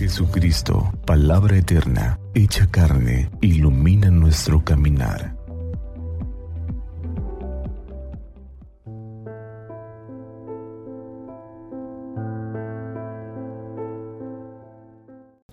[0.00, 5.36] Jesucristo, palabra eterna, hecha carne, ilumina nuestro caminar.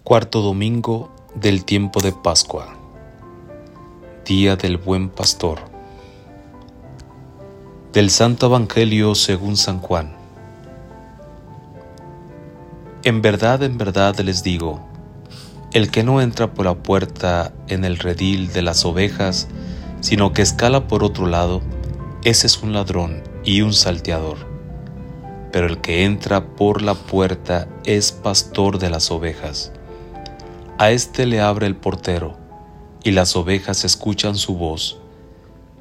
[0.02, 2.73] Cuarto domingo del tiempo de Pascua.
[4.23, 5.59] Día del Buen Pastor.
[7.91, 10.16] Del Santo Evangelio según San Juan.
[13.08, 14.86] En verdad, en verdad les digo,
[15.72, 19.48] el que no entra por la puerta en el redil de las ovejas,
[20.02, 21.62] sino que escala por otro lado,
[22.26, 24.40] ese es un ladrón y un salteador.
[25.54, 29.72] Pero el que entra por la puerta es pastor de las ovejas.
[30.78, 32.38] A éste le abre el portero,
[33.05, 35.00] y las ovejas escuchan su voz,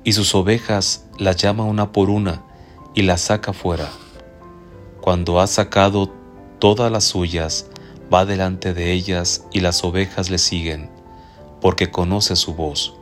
[0.05, 2.45] y sus ovejas las llama una por una
[2.95, 3.89] y las saca fuera.
[5.01, 6.16] Cuando ha sacado
[6.59, 7.67] todas las suyas,
[8.13, 10.91] va delante de ellas y las ovejas le siguen,
[11.61, 12.95] porque conoce su voz.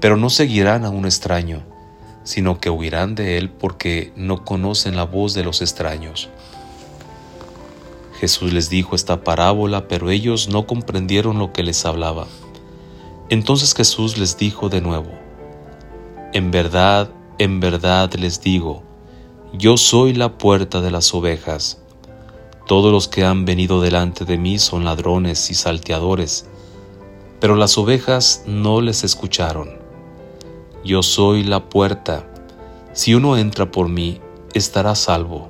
[0.00, 1.62] Pero no seguirán a un extraño,
[2.24, 6.28] sino que huirán de él porque no conocen la voz de los extraños.
[8.18, 12.26] Jesús les dijo esta parábola, pero ellos no comprendieron lo que les hablaba.
[13.28, 15.10] Entonces Jesús les dijo de nuevo,
[16.32, 18.82] En verdad, en verdad les digo,
[19.52, 21.82] yo soy la puerta de las ovejas.
[22.66, 26.46] Todos los que han venido delante de mí son ladrones y salteadores,
[27.38, 29.78] pero las ovejas no les escucharon.
[30.84, 32.26] Yo soy la puerta.
[32.92, 34.20] Si uno entra por mí,
[34.52, 35.48] estará salvo.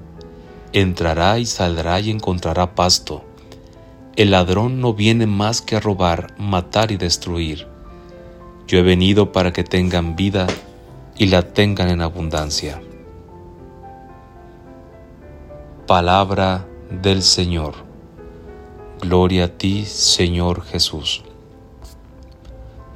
[0.75, 3.25] Entrará y saldrá y encontrará pasto.
[4.15, 7.67] El ladrón no viene más que a robar, matar y destruir.
[8.67, 10.47] Yo he venido para que tengan vida
[11.17, 12.83] y la tengan en abundancia.
[15.87, 17.75] Palabra del Señor.
[19.01, 21.23] Gloria a ti, Señor Jesús.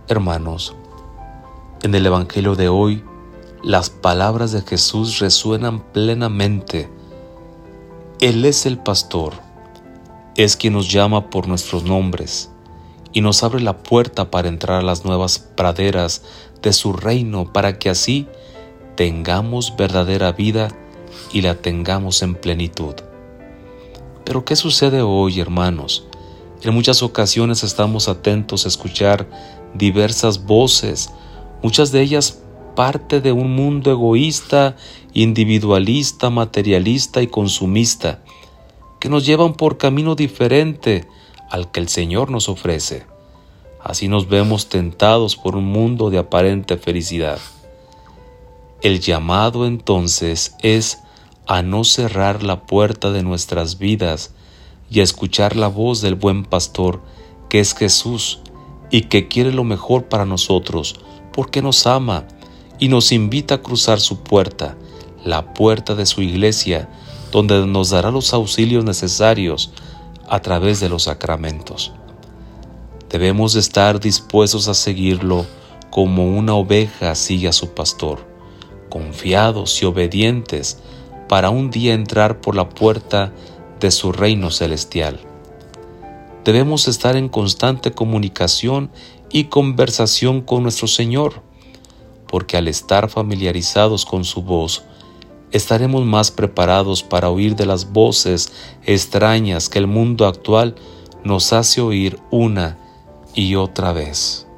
[0.08, 0.74] Hermanos,
[1.82, 3.04] en el Evangelio de hoy,
[3.62, 6.88] las palabras de Jesús resuenan plenamente.
[8.20, 9.34] Él es el pastor,
[10.36, 12.50] es quien nos llama por nuestros nombres
[13.12, 16.22] y nos abre la puerta para entrar a las nuevas praderas
[16.62, 18.26] de su reino para que así
[18.96, 20.68] tengamos verdadera vida
[21.32, 22.94] y la tengamos en plenitud.
[24.24, 26.06] Pero ¿qué sucede hoy, hermanos?
[26.62, 29.28] En muchas ocasiones estamos atentos a escuchar
[29.74, 31.10] diversas voces,
[31.62, 32.42] muchas de ellas
[32.74, 34.76] parte de un mundo egoísta,
[35.12, 38.22] individualista, materialista y consumista,
[38.98, 41.06] que nos llevan por camino diferente
[41.50, 43.06] al que el Señor nos ofrece.
[43.82, 47.38] Así nos vemos tentados por un mundo de aparente felicidad.
[48.82, 50.98] El llamado entonces es
[51.50, 54.30] a no cerrar la puerta de nuestras vidas
[54.88, 57.02] y a escuchar la voz del buen pastor
[57.48, 58.38] que es Jesús
[58.88, 61.00] y que quiere lo mejor para nosotros
[61.32, 62.28] porque nos ama
[62.78, 64.76] y nos invita a cruzar su puerta,
[65.24, 66.88] la puerta de su iglesia,
[67.32, 69.72] donde nos dará los auxilios necesarios
[70.28, 71.92] a través de los sacramentos.
[73.08, 75.46] Debemos estar dispuestos a seguirlo
[75.90, 78.24] como una oveja sigue a su pastor,
[78.88, 80.78] confiados y obedientes
[81.30, 83.32] para un día entrar por la puerta
[83.78, 85.20] de su reino celestial.
[86.44, 88.90] Debemos estar en constante comunicación
[89.30, 91.40] y conversación con nuestro Señor,
[92.26, 94.82] porque al estar familiarizados con su voz,
[95.52, 98.52] estaremos más preparados para oír de las voces
[98.84, 100.74] extrañas que el mundo actual
[101.22, 102.76] nos hace oír una
[103.36, 104.48] y otra vez.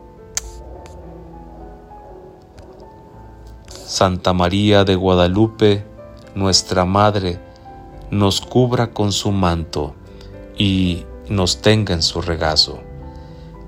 [3.68, 5.91] Santa María de Guadalupe,
[6.34, 7.40] nuestra Madre,
[8.10, 9.94] nos cubra con su manto
[10.56, 12.80] y nos tenga en su regazo,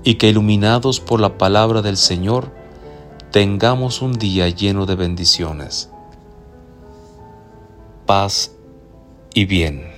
[0.03, 2.51] y que iluminados por la palabra del Señor,
[3.31, 5.89] tengamos un día lleno de bendiciones,
[8.05, 8.51] paz
[9.33, 9.94] y bien.